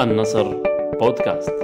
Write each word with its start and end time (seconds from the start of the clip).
النصر 0.00 0.52
بودكاست. 1.00 1.54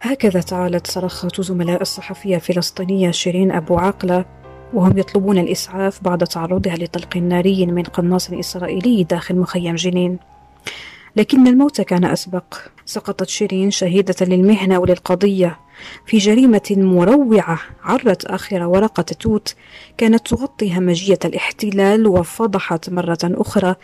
هكذا 0.00 0.40
تعالت 0.40 0.86
صرخات 0.86 1.40
زملاء 1.40 1.82
الصحفية 1.82 2.36
الفلسطينية 2.36 3.10
شيرين 3.10 3.52
أبو 3.52 3.78
عقلة 3.78 4.24
وهم 4.74 4.98
يطلبون 4.98 5.38
الإسعاف 5.38 6.02
بعد 6.02 6.24
تعرضها 6.24 6.76
لطلق 6.76 7.16
ناري 7.16 7.66
من 7.66 7.82
قناص 7.82 8.30
إسرائيلي 8.30 9.04
داخل 9.04 9.36
مخيم 9.36 9.74
جنين. 9.74 10.18
لكن 11.16 11.46
الموت 11.46 11.80
كان 11.80 12.04
أسبق. 12.04 12.54
سقطت 12.84 13.28
شيرين 13.28 13.70
شهيدة 13.70 14.14
للمهنة 14.26 14.78
وللقضية. 14.78 15.58
في 16.06 16.18
جريمة 16.18 16.70
مروعة 16.70 17.58
عرت 17.82 18.24
آخر 18.24 18.62
ورقة 18.62 19.02
توت 19.02 19.54
كانت 19.98 20.28
تغطي 20.28 20.78
همجية 20.78 21.18
الاحتلال 21.24 22.06
وفضحت 22.06 22.90
مرة 22.90 23.18
أخرى 23.24 23.74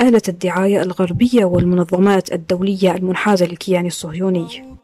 آلة 0.00 0.22
الدعاية 0.28 0.82
الغربية 0.82 1.44
والمنظمات 1.44 2.32
الدولية 2.32 2.94
المنحازة 2.94 3.46
للكيان 3.46 3.86
الصهيوني. 3.86 4.75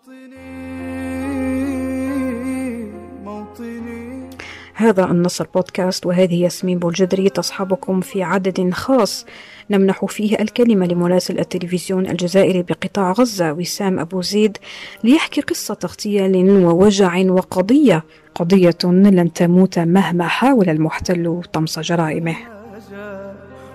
هذا 4.74 5.04
النصر 5.04 5.46
بودكاست 5.54 6.06
وهذه 6.06 6.42
ياسمين 6.42 6.78
بولجدري 6.78 7.28
تصحبكم 7.28 8.00
في 8.00 8.22
عدد 8.22 8.70
خاص 8.74 9.26
نمنح 9.70 10.04
فيه 10.04 10.36
الكلمة 10.40 10.86
لمراسل 10.86 11.38
التلفزيون 11.38 12.06
الجزائري 12.06 12.62
بقطاع 12.62 13.12
غزة 13.12 13.52
وسام 13.52 13.98
أبو 13.98 14.22
زيد 14.22 14.58
ليحكي 15.04 15.40
قصة 15.40 15.78
اغتيال 15.84 16.64
ووجع 16.64 17.30
وقضية 17.30 18.04
قضية 18.34 18.78
لن 18.84 19.32
تموت 19.32 19.78
مهما 19.78 20.28
حاول 20.28 20.68
المحتل 20.68 21.42
طمس 21.52 21.78
جرائمه. 21.78 22.36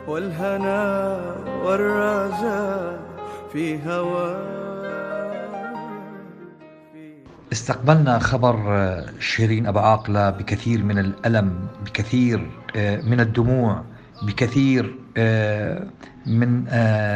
والهنا 0.08 1.20
والرجاء 1.66 3.00
في 3.54 3.80
هواه 3.86 4.77
استقبلنا 7.52 8.20
خبر 8.20 8.76
آه، 8.78 9.06
شيرين 9.20 9.68
أبا 9.68 9.82
عاقلة 9.82 10.30
بكثير 10.30 10.84
من 10.84 11.00
الألم 11.00 11.68
بكثير 11.86 12.52
آه، 12.76 13.02
من 13.02 13.20
الدموع 13.20 13.84
بكثير 14.22 14.96
آه، 15.18 15.88
من 16.26 16.68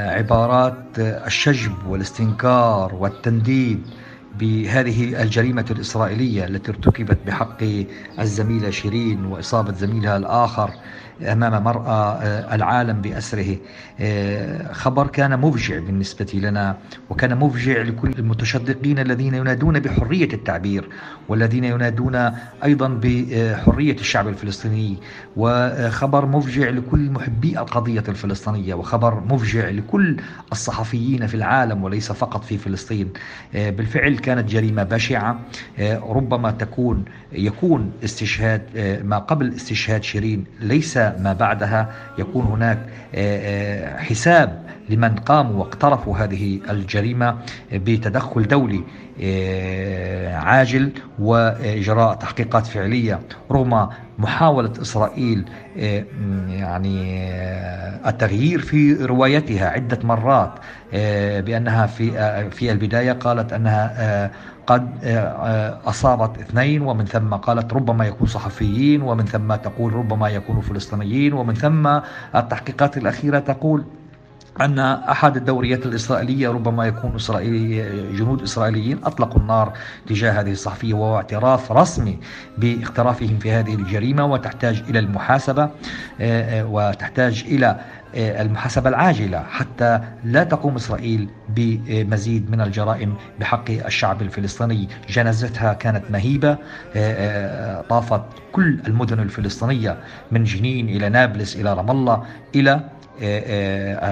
عبارات 0.08 0.84
الشجب 0.98 1.74
والاستنكار 1.88 2.96
والتنديد 2.96 3.88
بهذه 4.40 5.22
الجريمة 5.22 5.66
الإسرائيلية 5.72 6.46
التي 6.46 6.72
ارتكبت 6.72 7.18
بحق 7.28 7.64
الزميلة 8.20 8.70
شيرين 8.70 9.26
وإصابة 9.26 9.74
زميلها 9.74 10.18
الآخر. 10.18 10.72
أمام 11.24 11.64
مرأى 11.64 12.20
آه، 12.22 12.56
العالم 12.56 13.02
بأسره. 13.02 13.58
آه، 14.00 14.74
خبر 14.74 15.08
كان 15.08 15.40
مفجع 15.40 15.80
بالنسبة 15.80 16.28
لنا 16.34 16.78
وكان 17.10 17.38
مفجع 17.38 17.82
لكل 17.82 18.12
المتشدقين 18.20 19.00
الذين 19.00 19.34
ينادون 19.34 19.80
بحرية 19.80 20.34
التعبير 20.34 20.90
والذين 21.30 21.64
ينادون 21.64 22.16
أيضا 22.64 22.88
بحرية 23.04 23.94
الشعب 23.96 24.28
الفلسطيني. 24.28 24.98
وخبر 25.38 26.26
مفجع 26.26 26.70
لكل 26.70 27.12
محبي 27.12 27.60
القضية 27.60 28.04
الفلسطينية 28.08 28.74
وخبر 28.74 29.20
مفجع 29.30 29.70
لكل 29.70 30.18
الصحفيين 30.52 31.28
في 31.28 31.36
العالم 31.36 31.84
وليس 31.84 32.12
فقط 32.12 32.44
في 32.44 32.58
فلسطين. 32.58 33.10
آه، 33.56 33.70
بالفعل 33.70 34.18
كانت 34.18 34.50
جريمة 34.50 34.84
بشعة. 34.84 35.40
ربما 36.10 36.52
تكون 36.52 37.06
يكون 37.32 37.92
استشهاد 38.04 38.62
ما 39.04 39.18
قبل 39.18 39.54
استشهاد 39.54 40.04
شيرين 40.04 40.46
ليس 40.62 40.98
ما 41.20 41.34
بعدها 41.34 41.90
يكون 42.18 42.46
هناك 42.46 42.78
آه، 43.16 43.96
آه، 43.96 43.98
حساب 43.98 44.62
لمن 44.90 45.16
قاموا 45.16 45.60
واقترفوا 45.60 46.18
هذه 46.18 46.60
الجريمة 46.70 47.38
بتدخل 47.74 48.48
دولي. 48.48 48.84
عاجل 50.34 50.92
وإجراء 51.20 52.14
تحقيقات 52.16 52.66
فعلية. 52.68 53.20
رغم 53.52 53.90
محاولة 54.18 54.72
إسرائيل 54.82 55.46
يعني 56.50 57.32
التغيير 58.08 58.60
في 58.60 58.94
روايتها 58.94 59.70
عدة 59.70 60.00
مرات 60.04 60.52
بأنها 61.46 61.86
في 61.86 62.12
في 62.52 62.72
البداية 62.72 63.12
قالت 63.12 63.54
أنها 63.54 64.32
قد 64.68 64.90
آه، 65.04 65.18
آه، 65.20 65.90
أصابت 65.90 66.40
اثنين 66.40 66.82
ومن 66.82 67.06
ثم 67.06 67.34
قالت 67.34 67.74
ربما 67.74 68.06
يكون 68.08 68.28
صحفيين 68.28 69.02
ومن 69.02 69.26
ثم 69.26 69.56
تقول 69.56 69.94
ربما 69.94 70.30
يكونوا 70.30 70.62
فلسطينيين 70.62 71.34
ومن 71.34 71.54
ثم 71.54 72.00
التحقيقات 72.36 72.98
الأخيرة 72.98 73.40
تقول 73.40 73.86
أن 74.62 74.80
أحد 74.80 75.38
الدوريات 75.38 75.86
الإسرائيلية 75.86 76.50
ربما 76.50 76.86
يكون 76.86 77.16
إسرائيلي 77.16 77.84
جنود 78.18 78.42
إسرائيليين 78.42 79.00
أطلقوا 79.04 79.42
النار 79.42 79.74
تجاه 80.08 80.32
هذه 80.32 80.52
الصحفية 80.52 80.94
وهو 80.94 81.16
اعتراف 81.16 81.72
رسمي 81.72 82.20
باقترافهم 82.58 83.40
في 83.40 83.52
هذه 83.52 83.74
الجريمة 83.76 84.26
وتحتاج 84.26 84.84
إلى 84.90 85.00
المحاسبة 85.00 85.70
آه، 86.22 86.66
وتحتاج 86.66 87.44
إلى 87.48 87.80
آه، 88.16 88.42
المحاسبة 88.42 88.90
العاجلة 88.90 89.40
حتى 89.40 90.00
لا 90.24 90.44
تقوم 90.44 90.76
إسرائيل 90.76 91.30
بمزيد 91.50 92.52
من 92.52 92.62
الجرائم 92.62 93.16
بحق 93.40 93.70
الشعب 93.72 94.22
الفلسطيني. 94.22 94.90
جنازتها 95.10 95.74
كانت 95.74 96.04
مهيبة 96.12 96.50
آه، 96.52 96.58
آه، 96.96 97.82
طافت 97.82 98.22
كل 98.52 98.80
المدن 98.88 99.20
الفلسطينية 99.20 99.98
من 100.32 100.44
جنين 100.44 100.90
إلى 100.90 101.10
نابلس 101.10 101.56
إلى 101.56 101.74
رام 101.74 101.92
الله 101.92 102.24
إلى 102.56 102.80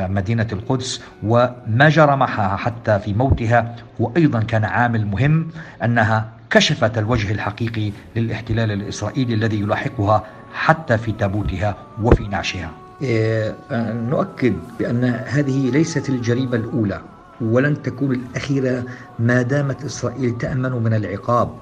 مدينة 0.10 0.48
القدس 0.52 1.02
وما 1.24 1.90
جرى 1.90 2.16
معها 2.16 2.56
حتى 2.58 3.00
في 3.00 3.14
موتها 3.14 3.76
هو 4.02 4.12
أيضا 4.18 4.40
كان 4.40 4.64
عامل 4.66 5.06
مهم 5.06 5.48
أنها 5.84 6.30
كشفت 6.50 6.98
الوجه 6.98 7.32
الحقيقي 7.32 7.92
للاحتلال 8.16 8.72
الإسرائيلي 8.72 9.34
الذي 9.34 9.60
يلاحقها 9.60 10.24
حتى 10.54 10.98
في 10.98 11.12
تابوتها 11.12 11.76
وفي 12.04 12.28
نعشها. 12.28 12.72
آه، 13.04 13.56
نؤكد 13.94 14.54
بأن 14.80 15.04
هذه 15.28 15.72
ليست 15.72 16.10
الجريمة 16.10 16.56
الأولى 16.56 17.02
ولن 17.42 17.82
تكون 17.82 18.12
الأخيرة 18.16 18.84
ما 19.20 19.42
دامت 19.42 19.84
إسرائيل 19.84 20.38
تأمن 20.38 20.72
من 20.72 20.94
العقاب. 20.94 21.48
آه، 21.48 21.54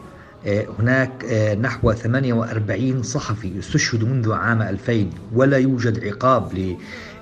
هناك 0.46 1.26
آه، 1.26 1.56
نحو 1.56 1.92
48 1.92 3.04
صحفي 3.04 3.60
استشهدوا 3.60 4.08
منذ 4.08 4.34
عام 4.34 4.62
2000 4.62 5.10
ولا 5.34 5.58
يوجد 5.58 6.06
عقاب 6.06 6.54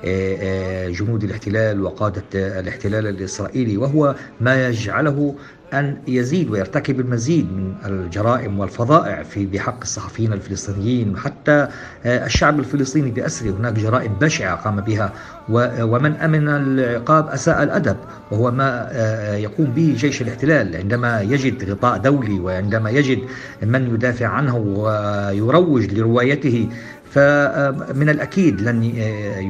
لجنود 0.03 1.23
الاحتلال 1.23 1.81
وقادة 1.81 2.23
الاحتلال 2.33 3.07
الإسرائيلي 3.07 3.77
وهو 3.77 4.15
ما 4.41 4.67
يجعله 4.67 5.35
أن 5.79 5.97
يزيد 6.07 6.49
ويرتكب 6.49 6.99
المزيد 6.99 7.53
من 7.53 7.73
الجرائم 7.85 8.59
والفظائع 8.59 9.23
في 9.23 9.45
بحق 9.45 9.81
الصحفيين 9.81 10.33
الفلسطينيين. 10.33 11.17
حتى 11.17 11.67
آه، 12.05 12.25
الشعب 12.25 12.59
الفلسطيني 12.59 13.11
بأسره 13.11 13.49
هناك 13.49 13.73
جرائم 13.73 14.13
بشعة 14.21 14.55
قام 14.55 14.81
بها. 14.81 15.13
ومن 15.49 16.11
أمن 16.15 16.47
العقاب 16.47 17.27
أساء 17.27 17.63
الأدب 17.63 17.97
وهو 18.31 18.51
ما 18.51 18.87
آه، 18.91 19.35
يقوم 19.35 19.65
به 19.65 19.95
جيش 19.97 20.21
الاحتلال. 20.21 20.75
عندما 20.75 21.21
يجد 21.21 21.69
غطاء 21.69 21.97
دولي 21.97 22.39
وعندما 22.39 22.89
يجد 22.89 23.19
من 23.63 23.93
يدافع 23.93 24.27
عنه 24.27 24.57
ويروج 24.57 25.93
لروايته 25.93 26.69
فمن 27.15 28.09
الأكيد 28.09 28.61
لن 28.61 28.83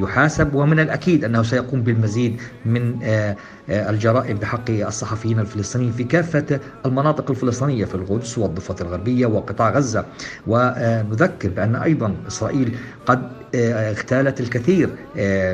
يحاسب 0.02 0.54
ومن 0.54 0.80
الأكيد 0.80 1.24
أنه 1.24 1.42
سيقوم 1.42 1.82
بالمزيد 1.82 2.40
من 2.66 3.02
آه، 3.02 3.36
آه، 3.70 3.90
الجرائم 3.90 4.36
بحق 4.36 4.70
الصحفيين 4.70 5.38
الفلسطينيين 5.38 5.92
في 5.92 6.04
كافة 6.04 6.60
المناطق 6.86 7.30
الفلسطينية 7.30 7.84
في 7.84 7.94
القدس 7.94 8.38
والضفة 8.38 8.76
الغربية 8.80 9.26
وقطاع 9.26 9.70
غزة. 9.70 10.04
ونذكر 10.46 11.48
بأن 11.48 11.76
أيضا 11.76 12.14
إسرائيل 12.28 12.76
قد 13.06 13.28
آه، 13.54 13.90
اغتالت 13.90 14.40
الكثير 14.40 14.88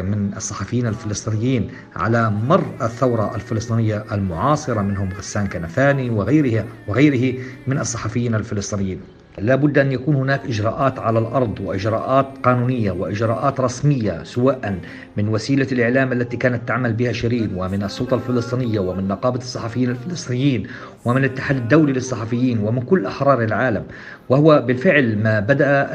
من 0.03 0.31
الصحفيين 0.37 0.87
الفلسطينيين 0.87 1.71
على 1.97 2.31
مر 2.31 2.65
الثورة 2.83 3.35
الفلسطينية 3.35 4.05
المعاصرة 4.13 4.83
منهم 4.83 5.09
غسان 5.19 5.47
كنفاني 5.47 6.11
وغيرها 6.11 6.65
وغيره 6.89 7.39
من 7.67 7.79
الصحفيين 7.79 8.35
الفلسطينيين. 8.35 9.01
لا 9.39 9.55
بد 9.55 9.79
أن 9.79 9.93
يكون 9.93 10.15
هناك 10.17 10.47
إجراءات 10.47 10.99
على 10.99 11.19
الأرض 11.19 11.61
وإجراءات 11.61 12.27
قانونية 12.43 12.91
وإجراءات 12.91 13.61
رسمية 13.61 14.23
سواء 14.23 14.79
من 15.17 15.29
وسيلة 15.29 15.67
الإعلام 15.73 16.13
التي 16.13 16.37
كانت 16.37 16.69
تعمل 16.69 16.93
بها 16.93 17.13
شيرين 17.13 17.51
ومن 17.57 17.83
السلطة 17.83 18.15
الفلسطينية 18.15 18.81
ومن 18.81 19.09
نقابة 19.09 19.39
الصحفيين 19.39 19.91
الفلسطينيين 19.91 20.67
ومن 21.05 21.25
الاتحاد 21.25 21.57
الدولي 21.57 21.93
للصحفيين 21.93 22.59
ومن 22.59 22.81
كل 22.83 23.07
أحرار 23.07 23.43
العالم. 23.43 23.83
وهو 24.29 24.63
بالفعل 24.67 25.19
ما 25.19 25.41
بدأ 25.41 25.89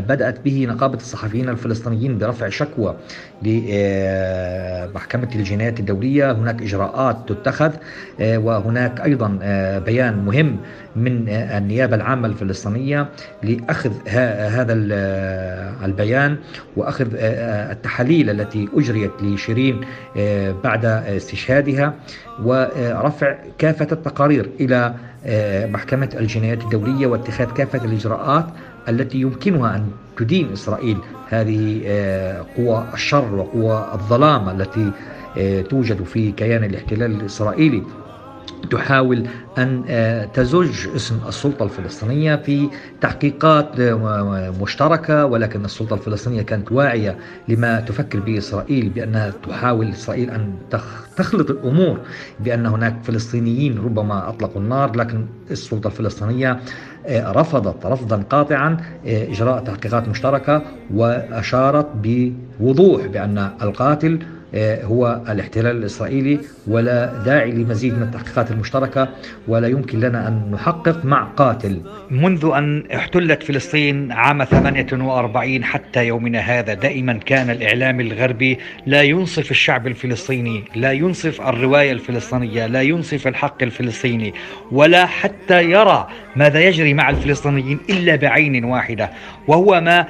بدأت 0.00 0.40
به 0.44 0.66
نقابة 0.66 0.96
الصحفيين 0.96 1.48
الفلسطينيين 1.48 2.18
برفع 2.18 2.48
شكوى 2.48 2.96
لمحكمة 3.42 5.28
الجنايات 5.34 5.80
الدولية. 5.80 6.32
هناك 6.32 6.62
إجراءات 6.62 7.16
تتخذ 7.26 7.72
وهناك 8.20 9.00
أيضا 9.00 9.38
بيان 9.86 10.24
مهم 10.24 10.56
من 10.96 11.28
النيابة 11.28 11.96
العامة 11.96 12.26
الفلسطينية 12.28 12.77
لأخذ 13.42 13.92
هذا 14.08 14.72
البيان 15.84 16.36
وأخذ 16.76 17.06
التحاليل 17.12 18.30
التي 18.30 18.68
أجريت 18.76 19.10
لشيرين 19.22 19.80
بعد 20.64 20.84
استشهادها 20.84 21.94
ورفع 22.44 23.36
كافة 23.58 23.88
التقارير 23.92 24.50
إلى 24.60 24.94
محكمة 25.72 26.08
الجنايات 26.20 26.62
الدولية 26.62 27.06
واتخاذ 27.06 27.46
كافة 27.52 27.84
الإجراءات 27.84 28.46
التي 28.88 29.20
يمكنها 29.20 29.76
أن 29.76 29.90
تدين 30.16 30.52
إسرائيل 30.52 30.98
هذه 31.28 31.82
قوى 32.56 32.84
الشر 32.94 33.34
وقوى 33.34 33.90
الظلام 33.94 34.48
التي 34.60 34.90
توجد 35.70 36.02
في 36.02 36.32
كيان 36.32 36.64
الاحتلال 36.64 37.20
الإسرائيلي. 37.20 37.82
تحاول 38.70 39.26
أن 39.58 39.84
آه، 39.88 40.24
تزج 40.24 40.88
اسم 40.96 41.20
السلطة 41.28 41.64
الفلسطينية 41.64 42.36
في 42.36 42.68
تحقيقات 43.00 43.80
آه، 43.80 44.54
مشتركة 44.62 45.26
ولكن 45.26 45.64
السلطة 45.64 45.94
الفلسطينية 45.94 46.42
كانت 46.42 46.72
واعية 46.72 47.16
لما 47.48 47.80
تفكر 47.80 48.20
به 48.20 48.38
إسرائيل 48.38 48.88
بأنها 48.88 49.32
تحاول 49.48 49.88
إسرائيل 49.88 50.30
أن 50.30 50.54
تخلط 51.16 51.50
الأمور 51.50 51.98
بأن 52.40 52.66
هناك 52.66 52.96
فلسطينيين 53.02 53.78
ربما 53.78 54.28
أطلقوا 54.28 54.62
النار 54.62 54.96
لكن 54.96 55.26
السلطة 55.50 55.86
الفلسطينية 55.86 56.60
آه، 57.06 57.32
رفضت 57.32 57.86
رفضا 57.86 58.16
قاطعا 58.30 58.76
إجراء 59.06 59.64
تحقيقات 59.64 60.08
مشتركة 60.08 60.62
وأشارت 60.94 61.86
بوضوح 61.94 63.06
بأن 63.06 63.50
القاتل 63.62 64.18
هو 64.54 65.20
الاحتلال 65.28 65.76
الإسرائيلي 65.76 66.40
ولا 66.66 67.22
داعي 67.26 67.50
لمزيد 67.50 67.94
من 67.94 68.02
التحقيقات 68.02 68.50
المشتركة 68.50 69.08
ولا 69.48 69.68
يمكن 69.68 70.00
لنا 70.00 70.28
أن 70.28 70.50
نحقق 70.52 71.04
مع 71.04 71.24
قاتل. 71.24 71.82
منذ 72.10 72.50
أن 72.54 72.84
احتلت 72.94 73.42
فلسطين 73.42 74.12
عام 74.12 74.44
48 74.44 75.64
حتى 75.64 76.06
يومنا 76.06 76.38
هذا 76.38 76.74
دائما 76.74 77.12
كان 77.12 77.50
الإعلام 77.50 78.00
الغربي 78.00 78.58
لا 78.86 79.02
ينصف 79.02 79.50
الشعب 79.50 79.86
الفلسطيني 79.86 80.64
لا 80.76 80.92
ينصف 80.92 81.40
الرواية 81.40 81.92
الفلسطينية 81.92 82.66
لا 82.66 82.82
ينصف 82.82 83.26
الحق 83.26 83.62
الفلسطيني 83.62 84.34
ولا 84.72 85.06
حتى 85.06 85.70
يرى 85.70 86.08
ماذا 86.36 86.60
يجري 86.60 86.94
مع 86.94 87.10
الفلسطينيين 87.10 87.80
إلا 87.90 88.16
بعين 88.16 88.64
واحدة 88.64 89.10
وهو 89.48 89.80
ما 89.80 90.06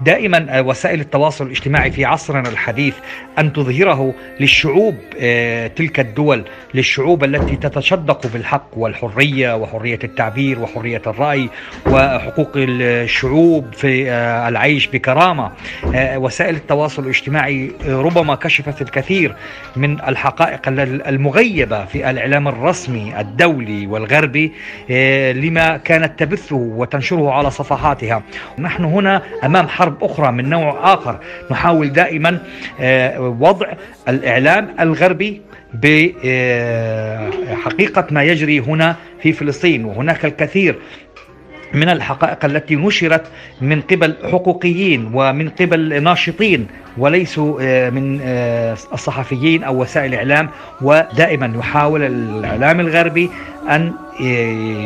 دائما 0.00 0.60
وسائل 0.60 1.00
التواصل 1.00 1.46
الاجتماعي 1.46 1.90
في 1.90 2.04
عصرنا 2.04 2.48
الحديث 2.48 2.94
أن 3.38 3.52
تظهره 3.52 4.14
للشعوب 4.40 4.94
آه، 5.20 5.66
تلك 5.66 6.00
الدول 6.00 6.44
للشعوب 6.74 7.24
التي 7.24 7.56
تتشدق 7.56 8.26
بالحق 8.26 8.68
والحرية 8.76 9.56
وحرية 9.56 9.98
التعبير 10.04 10.58
وحرية 10.60 11.02
الرأي 11.06 11.48
وحقوق 11.86 12.50
الشعوب 12.56 13.72
في 13.72 14.10
آه، 14.10 14.48
العيش 14.48 14.86
بكرامة. 14.86 15.52
آه، 15.94 16.18
وسائل 16.18 16.54
التواصل 16.54 17.02
الاجتماعي 17.02 17.72
ربما 17.86 18.34
كشفت 18.34 18.82
الكثير 18.82 19.36
من 19.76 20.00
الحقائق 20.00 20.60
المغيبة 21.08 21.84
في 21.84 22.10
الإعلام 22.10 22.48
الرسمي 22.48 23.20
الدولي 23.20 23.86
والغربي 23.86 24.52
لما 25.34 25.76
كانت 25.76 26.18
تبثه 26.18 26.56
وتنشره 26.56 27.32
على 27.32 27.50
صفحاتها. 27.50 28.22
نحن 28.58 28.84
هنا 28.84 29.22
أمام 29.44 29.68
حرب 29.68 29.83
حرب 29.84 30.04
أخرى 30.04 30.32
من 30.32 30.48
نوع 30.48 30.94
آخر. 30.94 31.18
نحاول 31.50 31.92
دائما 31.92 32.38
آه، 32.80 33.20
وضع 33.20 33.72
الإعلام 34.08 34.74
الغربي 34.80 35.42
بحقيقة 37.52 38.06
ما 38.10 38.22
يجري 38.22 38.60
هنا 38.60 38.96
في 39.22 39.32
فلسطين. 39.32 39.84
وهناك 39.84 40.24
الكثير 40.24 40.78
من 41.74 41.88
الحقائق 41.88 42.44
التي 42.44 42.76
نشرت 42.76 43.26
من 43.60 43.80
قبل 43.80 44.16
حقوقيين 44.32 45.10
ومن 45.14 45.48
قبل 45.48 46.02
ناشطين 46.02 46.66
وليسوا 46.98 47.58
آه، 47.62 47.90
من 47.90 48.20
آه، 48.22 48.72
الصحفيين 48.92 49.64
أو 49.64 49.82
وسائل 49.82 50.14
الاعلام 50.14 50.48
ودائما 50.82 51.52
يحاول 51.58 52.02
الإعلام 52.02 52.80
الغربي 52.80 53.30
أن 53.70 53.92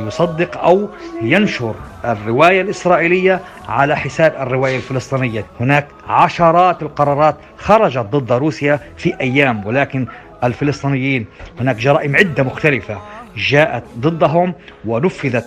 يصدق 0.06 0.62
أو 0.62 0.88
ينشر 1.23 1.75
الرواية 2.05 2.61
الإسرائيلية 2.61 3.40
على 3.69 3.96
حساب 3.96 4.35
الرواية 4.40 4.76
الفلسطينية، 4.76 5.44
هناك 5.61 5.87
عشرات 6.08 6.82
القرارات 6.82 7.37
خرجت 7.58 7.99
ضد 7.99 8.32
روسيا 8.32 8.81
في 8.96 9.20
أيام 9.20 9.67
ولكن 9.67 10.06
الفلسطينيين 10.44 11.26
هناك 11.61 11.76
جرائم 11.76 12.17
عدة 12.17 12.43
مختلفة. 12.43 12.99
جاءت 13.38 13.85
ضدهم 13.99 14.55
ونفذت 14.87 15.46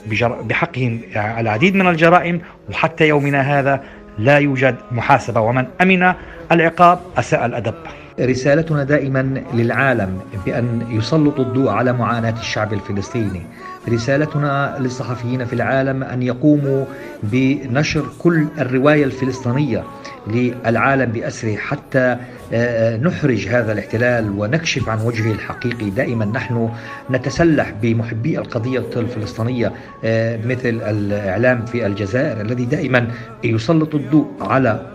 بحقهم 0.49 1.01
العديد 1.15 1.75
من 1.75 1.88
الجرائم 1.88 2.41
وحتى 2.69 3.07
يومنا 3.07 3.41
هذا 3.41 3.83
لا 4.19 4.38
يوجد 4.38 4.75
محاسبة. 4.91 5.39
ومن 5.39 5.65
أمن 5.81 6.13
العقاب 6.51 6.99
أساء 7.17 7.45
الأدب. 7.45 7.73
رسالتنا 8.19 8.83
دائما 8.83 9.41
للعالم 9.53 10.19
بأن 10.45 10.88
يسلطوا 10.89 11.45
الضوء 11.45 11.69
على 11.69 11.93
معاناة 11.93 12.39
الشعب 12.39 12.73
الفلسطيني. 12.73 13.41
رسالتنا 13.89 14.77
للصحفيين 14.79 15.45
في 15.45 15.53
العالم 15.53 16.03
أن 16.03 16.23
يقوموا 16.23 16.85
بنشر 17.23 18.05
كل 18.19 18.47
الرواية 18.59 19.03
الفلسطينية 19.03 19.83
للعالم 20.27 21.12
بأسره 21.12 21.56
حتى 21.56 22.00
آه، 22.00 22.18
آه، 22.53 22.97
نحرج 22.97 23.47
هذا 23.47 23.71
الاحتلال 23.71 24.29
ونكشف 24.38 24.89
عن 24.89 25.01
وجهه 25.01 25.31
الحقيقي. 25.31 25.89
دائما 25.89 26.25
نحن 26.25 26.69
نتسلح 27.12 27.73
بمحبي 27.81 28.39
القضية 28.39 28.85
الفلسطينية 28.95 29.71
آه، 30.03 30.39
مثل 30.45 30.69
الإعلام 30.69 31.65
في 31.65 31.85
الجزائر 31.85 32.41
الذي 32.41 32.65
دائما 32.65 33.07
يسلط 33.44 33.95
الضوء 33.95 34.27
على 34.41 34.85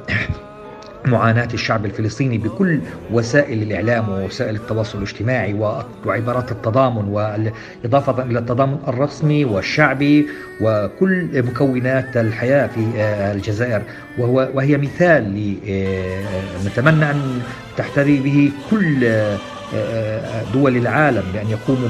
معاناة 1.07 1.49
الشعب 1.55 1.87
الفلسطيني 1.87 2.39
بكل 2.39 2.81
وسائل 3.11 3.63
الإعلام 3.63 4.09
ووسائل 4.09 4.55
التواصل 4.55 4.99
الاجتماعي 4.99 5.55
وعبارات 6.07 6.53
التضامن 6.53 7.09
وإضافة 7.09 8.23
إلى 8.23 8.39
التضامن 8.39 8.79
الرسمي 8.89 9.45
والشعبي 9.45 10.27
وكل 10.61 11.43
مكونات 11.43 12.17
الحياة 12.17 12.67
في 12.67 12.81
الجزائر. 13.35 13.83
وهو 14.19 14.51
وهي 14.55 14.77
مثال 14.77 15.57
آه، 15.69 16.67
نتمنى 16.67 17.11
أن 17.11 17.43
تحتذي 17.77 18.21
به 18.21 18.53
كل 18.71 19.05
دول 20.55 20.77
العالم 20.77 21.23
بأن 21.35 21.51
يقوموا 21.51 21.89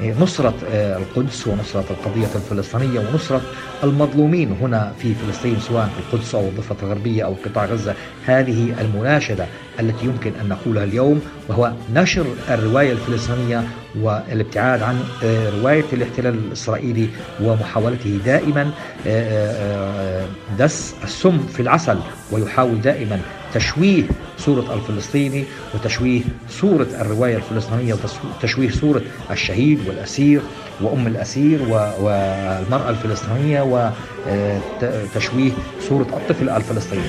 بنصرة 0.00 0.54
القدس 0.72 1.46
ونصرة 1.46 1.84
القضية 1.90 2.26
الفلسطينية 2.34 3.00
ونصرة 3.00 3.40
المظلومين 3.84 4.56
هنا 4.60 4.92
في 4.98 5.14
فلسطين 5.14 5.56
سواء 5.60 5.90
القدس 5.98 6.34
أو 6.34 6.40
الضفة 6.40 6.76
الغربية 6.82 7.24
أو 7.24 7.34
قطاع 7.44 7.64
غزة. 7.64 7.94
هذه 8.26 8.74
المناشدة 8.80 9.46
التي 9.80 10.06
يمكن 10.06 10.32
أن 10.40 10.48
نقولها 10.48 10.84
اليوم 10.84 11.20
وهو 11.48 11.72
نشر 11.94 12.26
الرواية 12.50 12.92
الفلسطينية 12.92 13.64
والابتعاد 14.02 14.82
عن 14.82 15.00
رواية 15.60 15.84
الاحتلال 15.92 16.34
الإسرائيلي 16.34 17.08
ومحاولته 17.42 18.18
دائما 18.24 18.70
دس 20.58 20.94
السم 21.04 21.38
في 21.38 21.60
العسل 21.60 21.98
ويحاول 22.32 22.80
دائما 22.80 23.20
تشويه 23.54 24.02
صورة 24.38 24.74
الفلسطيني 24.74 25.44
وتشويه 25.74 26.20
صورة 26.50 26.86
الرواية 27.00 27.36
الفلسطينية 27.36 27.94
وتشويه 28.42 28.70
صورة 28.70 29.02
الشهيد 29.30 29.88
والأسير 29.88 30.40
وأم 30.80 31.06
الأسير 31.06 31.62
والمرأة 32.00 32.90
الفلسطينية 32.90 33.62
وتشويه 34.82 35.52
صورة 35.88 36.02
الطفل 36.02 36.48
الفلسطيني. 36.48 37.02